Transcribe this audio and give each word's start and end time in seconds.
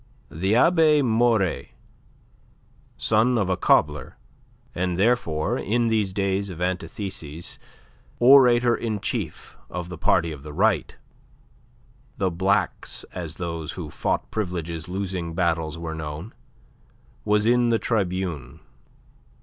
The 0.31 0.55
Abbe 0.55 1.03
Maury, 1.03 1.73
son 2.97 3.37
of 3.37 3.51
a 3.51 3.55
cobbler, 3.55 4.17
and 4.73 4.97
therefore 4.97 5.59
in 5.59 5.89
these 5.89 6.11
days 6.11 6.49
of 6.49 6.59
antitheses 6.59 7.59
orator 8.17 8.75
in 8.75 8.99
chief 8.99 9.59
of 9.69 9.89
the 9.89 9.99
party 9.99 10.31
of 10.31 10.41
the 10.41 10.53
Right 10.53 10.95
the 12.17 12.31
Blacks, 12.31 13.03
as 13.13 13.35
those 13.35 13.73
who 13.73 13.91
fought 13.91 14.31
Privilege's 14.31 14.89
losing 14.89 15.35
battles 15.35 15.77
were 15.77 15.93
known 15.93 16.33
was 17.23 17.45
in 17.45 17.69
the 17.69 17.77
tribune. 17.77 18.59